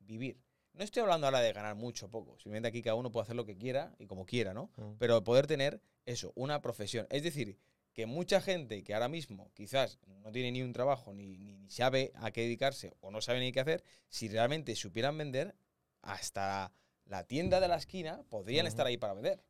vivir. 0.00 0.40
No 0.72 0.82
estoy 0.82 1.02
hablando 1.02 1.28
ahora 1.28 1.38
de 1.38 1.52
ganar 1.52 1.76
mucho 1.76 2.06
o 2.06 2.10
poco, 2.10 2.32
simplemente 2.38 2.66
aquí 2.68 2.82
cada 2.82 2.96
uno 2.96 3.12
puede 3.12 3.22
hacer 3.22 3.36
lo 3.36 3.44
que 3.46 3.56
quiera 3.56 3.94
y 4.00 4.06
como 4.08 4.26
quiera, 4.26 4.52
¿no? 4.52 4.70
Mm. 4.76 4.94
pero 4.98 5.22
poder 5.22 5.46
tener 5.46 5.80
eso, 6.04 6.32
una 6.34 6.60
profesión. 6.60 7.06
Es 7.10 7.22
decir, 7.22 7.56
que 7.92 8.06
mucha 8.06 8.40
gente 8.40 8.82
que 8.82 8.94
ahora 8.94 9.08
mismo 9.08 9.52
quizás 9.54 10.00
no 10.24 10.32
tiene 10.32 10.50
ni 10.50 10.62
un 10.62 10.72
trabajo, 10.72 11.14
ni- 11.14 11.36
ni 11.38 11.70
sabe 11.70 12.10
a 12.16 12.32
qué 12.32 12.40
dedicarse 12.42 12.94
o 13.00 13.12
no 13.12 13.20
sabe 13.20 13.38
ni 13.38 13.52
qué 13.52 13.60
hacer, 13.60 13.84
si 14.08 14.28
realmente 14.28 14.74
supieran 14.74 15.16
vender, 15.16 15.54
hasta 16.02 16.72
la 17.08 17.24
tienda 17.24 17.58
de 17.60 17.68
la 17.68 17.76
esquina 17.76 18.22
podrían 18.28 18.66
estar 18.66 18.86
ahí 18.86 18.96
para 18.96 19.14
vender. 19.14 19.42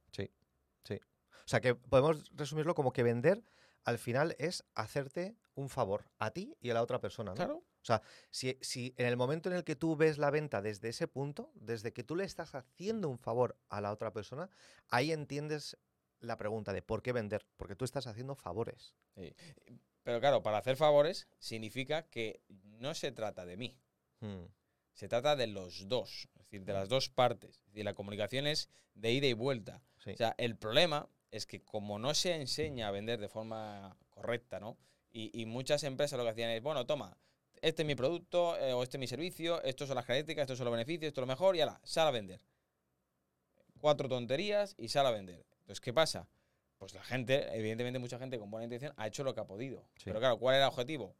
O 0.90 1.50
sea, 1.50 1.60
que 1.62 1.74
podemos 1.74 2.30
resumirlo 2.34 2.74
como 2.74 2.92
que 2.92 3.02
vender 3.02 3.42
al 3.84 3.96
final 3.96 4.36
es 4.38 4.66
hacerte 4.74 5.38
un 5.54 5.70
favor 5.70 6.04
a 6.18 6.30
ti 6.30 6.54
y 6.60 6.68
a 6.68 6.74
la 6.74 6.82
otra 6.82 7.00
persona, 7.00 7.30
¿no? 7.30 7.62
Claro. 7.82 8.02
Si, 8.30 8.58
si 8.60 8.92
en 8.98 9.06
el 9.06 9.16
momento 9.16 9.48
en 9.48 9.56
el 9.56 9.64
que 9.64 9.74
tú 9.74 9.96
ves 9.96 10.18
la 10.18 10.30
venta 10.30 10.60
desde 10.60 10.90
ese 10.90 11.08
punto, 11.08 11.50
desde 11.54 11.94
que 11.94 12.04
tú 12.04 12.16
le 12.16 12.24
estás 12.24 12.54
haciendo 12.54 13.08
un 13.08 13.16
favor 13.16 13.56
a 13.70 13.80
la 13.80 13.92
otra 13.92 14.12
persona, 14.12 14.50
ahí 14.90 15.10
entiendes 15.10 15.78
la 16.20 16.36
pregunta 16.36 16.74
de 16.74 16.82
por 16.82 17.00
qué 17.00 17.12
vender, 17.12 17.46
porque 17.56 17.76
tú 17.76 17.86
estás 17.86 18.06
haciendo 18.06 18.34
favores. 18.34 18.94
Pero 20.02 20.20
claro, 20.20 20.42
para 20.42 20.58
hacer 20.58 20.76
favores 20.76 21.28
significa 21.38 22.10
que 22.10 22.42
no 22.48 22.92
se 22.92 23.10
trata 23.10 23.46
de 23.46 23.56
mí, 23.56 23.80
Mm, 24.20 24.46
se 24.98 25.06
trata 25.06 25.36
de 25.36 25.46
los 25.46 25.88
dos, 25.88 26.28
es 26.34 26.42
decir, 26.42 26.64
de 26.64 26.72
las 26.72 26.88
dos 26.88 27.08
partes. 27.08 27.58
Es 27.58 27.66
decir, 27.66 27.84
la 27.84 27.94
comunicación 27.94 28.48
es 28.48 28.68
de 28.94 29.12
ida 29.12 29.28
y 29.28 29.32
vuelta. 29.32 29.80
sí. 30.02 30.10
O 30.10 30.16
sea, 30.16 30.34
el 30.38 30.56
problema 30.56 31.08
es 31.30 31.46
que 31.46 31.62
como 31.62 32.00
no 32.00 32.14
se 32.14 32.34
enseña 32.34 32.88
a 32.88 32.90
vender 32.90 33.20
de 33.20 33.28
forma 33.28 33.96
correcta, 34.10 34.58
¿no? 34.58 34.76
Y, 35.12 35.30
y 35.40 35.46
muchas 35.46 35.84
empresas 35.84 36.18
lo 36.18 36.24
que 36.24 36.30
hacían 36.30 36.50
es, 36.50 36.60
bueno, 36.64 36.84
toma, 36.84 37.16
este 37.62 37.82
es 37.82 37.86
mi 37.86 37.94
producto 37.94 38.58
eh, 38.58 38.72
o 38.72 38.82
este 38.82 38.96
es 38.96 38.98
mi 38.98 39.06
servicio, 39.06 39.62
estos 39.62 39.86
son 39.86 39.94
las 39.94 40.04
características, 40.04 40.42
estos 40.42 40.58
son 40.58 40.64
los 40.64 40.72
beneficios, 40.72 41.06
esto 41.10 41.20
es 41.20 41.28
lo 41.28 41.32
mejor 41.32 41.54
y 41.54 41.60
ala, 41.60 41.80
sal 41.84 42.08
a 42.08 42.10
vender. 42.10 42.40
Cuatro 43.78 44.08
tonterías 44.08 44.74
y 44.78 44.88
sal 44.88 45.06
a 45.06 45.12
vender. 45.12 45.46
Entonces, 45.60 45.80
¿qué 45.80 45.92
pasa? 45.92 46.28
Pues 46.76 46.92
la 46.92 47.04
gente, 47.04 47.56
evidentemente 47.56 48.00
mucha 48.00 48.18
gente 48.18 48.36
con 48.36 48.50
buena 48.50 48.64
intención 48.64 48.92
ha 48.96 49.06
hecho 49.06 49.22
lo 49.22 49.32
que 49.32 49.40
ha 49.42 49.46
podido. 49.46 49.88
Sí. 49.94 50.06
Pero 50.06 50.18
claro, 50.18 50.38
¿cuál 50.38 50.56
era 50.56 50.64
el 50.64 50.72
objetivo? 50.72 51.14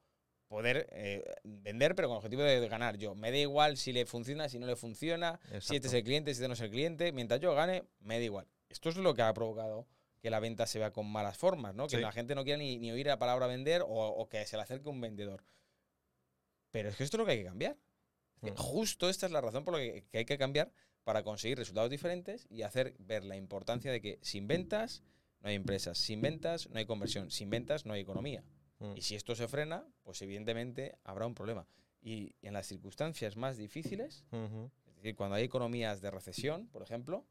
Poder 0.48 0.88
eh, 0.92 1.22
vender, 1.44 1.94
pero 1.94 2.08
con 2.08 2.14
el 2.14 2.18
objetivo 2.18 2.42
de, 2.42 2.58
de 2.58 2.68
ganar 2.68 2.96
yo. 2.96 3.14
Me 3.14 3.30
da 3.30 3.36
igual 3.36 3.76
si 3.76 3.92
le 3.92 4.06
funciona, 4.06 4.48
si 4.48 4.58
no 4.58 4.66
le 4.66 4.76
funciona, 4.76 5.38
si 5.60 5.76
este 5.76 5.88
es 5.88 5.94
el 5.94 6.04
cliente, 6.04 6.32
si 6.32 6.38
este 6.38 6.48
no 6.48 6.54
es 6.54 6.60
el 6.60 6.70
cliente. 6.70 7.12
Mientras 7.12 7.40
yo 7.40 7.54
gane, 7.54 7.84
me 8.00 8.18
da 8.18 8.24
igual. 8.24 8.46
Esto 8.70 8.88
es 8.88 8.96
lo 8.96 9.14
que 9.14 9.22
ha 9.22 9.32
provocado 9.34 9.86
que 10.20 10.30
la 10.30 10.40
venta 10.40 10.66
se 10.66 10.78
vea 10.78 10.90
con 10.90 11.06
malas 11.06 11.38
formas, 11.38 11.74
¿no? 11.74 11.86
Que 11.86 11.98
la 11.98 12.12
gente 12.12 12.34
no 12.34 12.44
quiera 12.44 12.58
ni, 12.58 12.78
ni 12.78 12.90
oír 12.90 13.06
la 13.06 13.18
palabra 13.18 13.46
vender 13.46 13.82
o, 13.82 13.88
o 13.88 14.28
que 14.28 14.44
se 14.46 14.56
le 14.56 14.62
acerque 14.62 14.88
un 14.88 15.00
vendedor. 15.00 15.44
Pero 16.70 16.88
es 16.88 16.96
que 16.96 17.04
esto 17.04 17.16
es 17.16 17.18
lo 17.18 17.26
que 17.26 17.32
hay 17.32 17.38
que 17.38 17.44
cambiar. 17.44 17.76
Mm. 18.40 18.48
Justo 18.56 19.08
esta 19.08 19.26
es 19.26 19.32
la 19.32 19.40
razón 19.40 19.64
por 19.64 19.74
la 19.74 19.80
que, 19.80 20.04
que 20.10 20.18
hay 20.18 20.24
que 20.24 20.38
cambiar 20.38 20.72
para 21.04 21.22
conseguir 21.22 21.58
resultados 21.58 21.90
diferentes 21.90 22.46
y 22.50 22.62
hacer 22.62 22.94
ver 22.98 23.24
la 23.24 23.36
importancia 23.36 23.92
de 23.92 24.00
que 24.00 24.18
sin 24.22 24.48
ventas 24.48 25.02
no 25.40 25.48
hay 25.48 25.54
empresas, 25.54 25.98
sin 25.98 26.20
ventas 26.20 26.68
no 26.68 26.78
hay 26.78 26.84
conversión, 26.84 27.30
sin 27.30 27.48
ventas 27.48 27.86
no 27.86 27.94
hay 27.94 28.00
economía. 28.00 28.44
Mm. 28.80 28.92
Y 28.96 29.02
si 29.02 29.14
esto 29.16 29.34
se 29.34 29.48
frena, 29.48 29.84
pues 30.02 30.20
evidentemente 30.22 30.98
habrá 31.04 31.26
un 31.26 31.34
problema. 31.34 31.66
Y, 32.00 32.34
y 32.40 32.46
en 32.46 32.52
las 32.54 32.66
circunstancias 32.66 33.36
más 33.36 33.56
difíciles, 33.56 34.24
es 34.30 34.94
decir, 34.96 35.16
cuando 35.16 35.34
hay 35.36 35.44
economías 35.44 36.00
de 36.00 36.10
recesión, 36.10 36.68
por 36.68 36.82
ejemplo, 36.82 37.26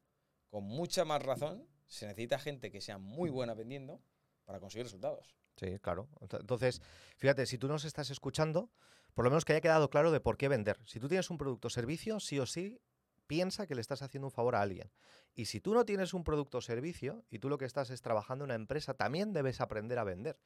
con 0.49 0.63
mucha 0.65 1.05
más 1.05 1.23
razón 1.23 1.65
se 1.87 2.05
necesita 2.05 2.37
gente 2.37 2.69
que 2.69 2.81
sea 2.81 2.97
muy 2.97 3.29
buena 3.29 3.53
vendiendo 3.53 4.01
para 4.45 4.59
conseguir 4.59 4.85
resultados. 4.85 5.35
Sí, 5.55 5.79
claro. 5.79 6.09
Ent- 6.19 6.39
Entonces, 6.39 6.81
fíjate, 7.15 7.45
si 7.45 7.57
tú 7.57 7.67
nos 7.67 7.85
estás 7.85 8.09
escuchando, 8.09 8.69
por 9.13 9.23
lo 9.25 9.31
menos 9.31 9.45
que 9.45 9.53
haya 9.53 9.61
quedado 9.61 9.89
claro 9.89 10.11
de 10.11 10.19
por 10.19 10.37
qué 10.37 10.47
vender. 10.49 10.77
Si 10.85 10.99
tú 10.99 11.07
tienes 11.07 11.29
un 11.29 11.37
producto 11.37 11.67
o 11.67 11.71
servicio, 11.71 12.19
sí 12.19 12.39
o 12.39 12.45
sí, 12.45 12.79
piensa 13.25 13.67
que 13.67 13.75
le 13.75 13.81
estás 13.81 14.01
haciendo 14.01 14.27
un 14.27 14.31
favor 14.31 14.55
a 14.55 14.61
alguien. 14.61 14.91
Y 15.33 15.45
si 15.45 15.59
tú 15.61 15.73
no 15.73 15.85
tienes 15.85 16.13
un 16.13 16.23
producto 16.23 16.59
o 16.59 16.61
servicio 16.61 17.25
y 17.29 17.39
tú 17.39 17.49
lo 17.49 17.57
que 17.57 17.65
estás 17.65 17.89
es 17.89 18.01
trabajando 18.01 18.43
en 18.45 18.49
una 18.49 18.55
empresa, 18.55 18.93
también 18.93 19.33
debes 19.33 19.59
aprender 19.61 19.97
a 19.97 20.03
vender. 20.03 20.37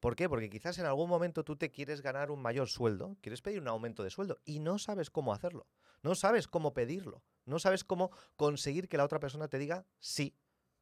¿Por 0.00 0.16
qué? 0.16 0.28
Porque 0.28 0.50
quizás 0.50 0.78
en 0.78 0.86
algún 0.86 1.08
momento 1.08 1.44
tú 1.44 1.56
te 1.56 1.70
quieres 1.70 2.02
ganar 2.02 2.30
un 2.30 2.42
mayor 2.42 2.68
sueldo, 2.68 3.16
quieres 3.20 3.40
pedir 3.40 3.60
un 3.60 3.68
aumento 3.68 4.02
de 4.02 4.10
sueldo 4.10 4.38
y 4.44 4.60
no 4.60 4.78
sabes 4.78 5.10
cómo 5.10 5.32
hacerlo. 5.32 5.66
No 6.02 6.14
sabes 6.14 6.48
cómo 6.48 6.74
pedirlo. 6.74 7.24
No 7.46 7.58
sabes 7.58 7.84
cómo 7.84 8.10
conseguir 8.36 8.88
que 8.88 8.98
la 8.98 9.04
otra 9.04 9.20
persona 9.20 9.48
te 9.48 9.58
diga, 9.58 9.86
sí, 9.98 10.36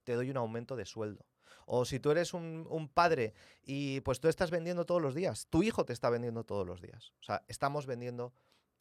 te 0.05 0.15
doy 0.15 0.31
un 0.31 0.37
aumento 0.37 0.75
de 0.75 0.85
sueldo. 0.85 1.27
O 1.67 1.85
si 1.85 2.01
tú 2.01 2.11
eres 2.11 2.35
un, 2.35 2.67
un 2.69 2.89
padre 2.89 3.35
y 3.63 4.01
pues 4.01 4.21
tú 4.21 4.29
estás 4.29 4.51
vendiendo 4.51 4.85
todos 4.85 5.01
los 5.01 5.15
días, 5.15 5.47
tu 5.49 5.63
hijo 5.63 5.85
te 5.85 5.93
está 5.93 6.11
vendiendo 6.11 6.45
todos 6.45 6.67
los 6.67 6.81
días. 6.81 7.13
O 7.21 7.23
sea, 7.23 7.45
estamos 7.47 7.87
vendiendo 7.87 8.35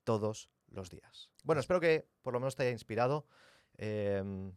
todos 0.04 0.50
los 0.68 0.90
días. 0.90 1.30
Bueno, 1.44 1.60
espero 1.60 1.80
que 1.80 2.08
por 2.22 2.34
lo 2.34 2.40
menos 2.40 2.56
te 2.56 2.64
haya 2.64 2.72
inspirado 2.72 3.28
em, 3.78 4.54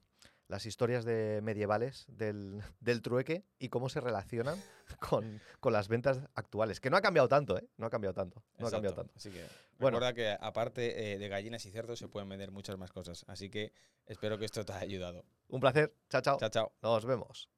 las 0.49 0.67
historias 0.67 1.05
de 1.05 1.41
medievales 1.43 2.05
del, 2.09 2.63
del 2.81 3.03
trueque 3.03 3.45
y 3.59 3.69
cómo 3.69 3.89
se 3.89 4.01
relacionan 4.01 4.61
con, 5.01 5.41
con 5.61 5.73
las 5.73 5.89
ventas 5.89 6.21
actuales. 6.35 6.81
Que 6.81 6.91
no 6.91 6.97
ha 6.97 7.03
cambiado 7.03 7.29
tanto, 7.29 7.59
¿eh? 7.59 7.67
No 7.77 7.87
ha 7.87 7.91
cambiado 7.91 8.15
tanto. 8.15 8.43
No 8.59 8.67
ha 8.67 8.71
cambiado 8.71 8.97
tanto. 8.97 9.13
Así 9.17 9.31
que 9.31 9.45
Bueno. 9.79 9.99
recuerda 9.99 10.15
que 10.15 10.37
aparte 10.41 11.15
eh, 11.15 11.19
de 11.19 11.29
gallinas 11.29 11.65
y 11.67 11.71
cerdos 11.71 11.99
se 11.99 12.09
pueden 12.09 12.29
vender 12.29 12.51
muchas 12.51 12.77
más 12.79 12.93
cosas. 12.93 13.25
Así 13.29 13.51
que 13.51 13.73
espero 14.07 14.39
que 14.39 14.45
esto 14.45 14.65
te 14.65 14.73
haya 14.73 14.83
ayudado. 14.83 15.25
Un 15.49 15.61
placer. 15.61 15.95
Chao, 16.11 16.21
chao. 16.21 16.39
Chao, 16.39 16.51
chao. 16.51 16.73
Nos 16.83 17.05
vemos. 17.05 17.49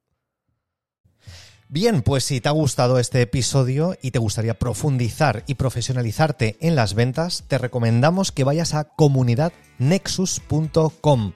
Bien, 1.69 2.01
pues 2.01 2.23
si 2.23 2.39
te 2.39 2.47
ha 2.47 2.53
gustado 2.53 2.97
este 2.97 3.21
episodio 3.21 3.97
y 4.01 4.11
te 4.11 4.19
gustaría 4.19 4.57
profundizar 4.57 5.43
y 5.47 5.55
profesionalizarte 5.55 6.55
en 6.61 6.77
las 6.77 6.93
ventas, 6.93 7.43
te 7.49 7.57
recomendamos 7.57 8.31
que 8.31 8.45
vayas 8.45 8.73
a 8.73 8.85
comunidadnexus.com, 8.85 11.33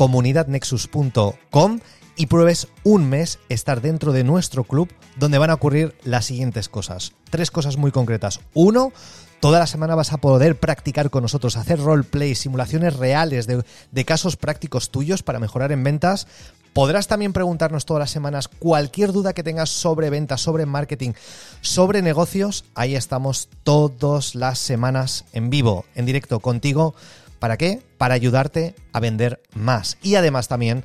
comunidadnexus.com 0.00 1.80
y 2.16 2.26
pruebes 2.26 2.68
un 2.84 3.10
mes 3.10 3.38
estar 3.50 3.82
dentro 3.82 4.12
de 4.12 4.24
nuestro 4.24 4.64
club 4.64 4.88
donde 5.16 5.36
van 5.36 5.50
a 5.50 5.54
ocurrir 5.54 5.94
las 6.04 6.24
siguientes 6.24 6.70
cosas. 6.70 7.12
Tres 7.28 7.50
cosas 7.50 7.76
muy 7.76 7.92
concretas. 7.92 8.40
Uno, 8.54 8.94
Toda 9.40 9.58
la 9.58 9.66
semana 9.66 9.94
vas 9.94 10.12
a 10.12 10.18
poder 10.18 10.60
practicar 10.60 11.08
con 11.08 11.22
nosotros, 11.22 11.56
hacer 11.56 11.80
roleplay, 11.80 12.34
simulaciones 12.34 12.96
reales 12.96 13.46
de, 13.46 13.64
de 13.90 14.04
casos 14.04 14.36
prácticos 14.36 14.90
tuyos 14.90 15.22
para 15.22 15.38
mejorar 15.38 15.72
en 15.72 15.82
ventas. 15.82 16.26
Podrás 16.74 17.06
también 17.06 17.32
preguntarnos 17.32 17.86
todas 17.86 18.00
las 18.00 18.10
semanas 18.10 18.48
cualquier 18.48 19.12
duda 19.12 19.32
que 19.32 19.42
tengas 19.42 19.70
sobre 19.70 20.10
ventas, 20.10 20.42
sobre 20.42 20.66
marketing, 20.66 21.12
sobre 21.62 22.02
negocios. 22.02 22.66
Ahí 22.74 22.94
estamos 22.94 23.48
todas 23.64 24.34
las 24.34 24.58
semanas 24.58 25.24
en 25.32 25.48
vivo, 25.48 25.86
en 25.94 26.04
directo 26.04 26.40
contigo. 26.40 26.94
¿Para 27.40 27.56
qué? 27.56 27.82
Para 27.98 28.14
ayudarte 28.14 28.76
a 28.92 29.00
vender 29.00 29.42
más. 29.54 29.98
Y 30.02 30.14
además 30.14 30.46
también 30.46 30.84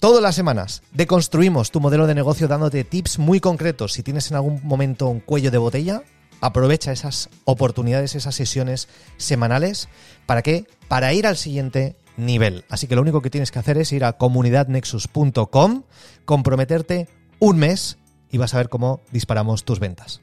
Todas 0.00 0.22
las 0.22 0.34
semanas 0.34 0.82
deconstruimos 0.92 1.70
tu 1.70 1.78
modelo 1.78 2.06
de 2.06 2.14
negocio 2.14 2.48
dándote 2.48 2.84
tips 2.84 3.18
muy 3.18 3.38
concretos. 3.38 3.92
Si 3.92 4.02
tienes 4.02 4.30
en 4.30 4.36
algún 4.36 4.58
momento 4.62 5.08
un 5.08 5.20
cuello 5.20 5.50
de 5.50 5.58
botella, 5.58 6.02
aprovecha 6.40 6.90
esas 6.90 7.28
oportunidades, 7.44 8.14
esas 8.14 8.34
sesiones 8.34 8.88
semanales. 9.18 9.90
¿Para 10.24 10.40
qué? 10.40 10.64
Para 10.88 11.12
ir 11.12 11.26
al 11.26 11.36
siguiente 11.36 11.96
nivel. 12.16 12.64
Así 12.70 12.86
que 12.86 12.94
lo 12.94 13.02
único 13.02 13.20
que 13.20 13.28
tienes 13.28 13.50
que 13.50 13.58
hacer 13.58 13.76
es 13.76 13.92
ir 13.92 14.06
a 14.06 14.14
comunidadnexus.com, 14.14 15.82
comprometerte 16.24 17.06
un 17.38 17.58
mes 17.58 17.98
y 18.30 18.38
vas 18.38 18.54
a 18.54 18.56
ver 18.56 18.70
cómo 18.70 19.02
disparamos 19.12 19.64
tus 19.64 19.80
ventas. 19.80 20.22